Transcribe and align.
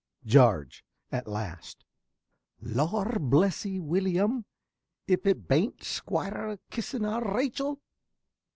_)~Jarge~ 0.27 0.83
(at 1.11 1.27
last). 1.27 1.85
Lor' 2.59 3.19
bless 3.19 3.67
'ee, 3.67 3.79
Willyum, 3.79 4.45
if 5.05 5.27
it 5.27 5.47
bain't 5.47 5.83
Squire 5.83 6.49
a 6.49 6.59
kissin' 6.71 7.05
our 7.05 7.23
Rachel. 7.37 7.79